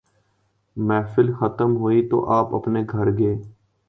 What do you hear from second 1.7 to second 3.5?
ہوئی تو آپ اپنے گھر گئے۔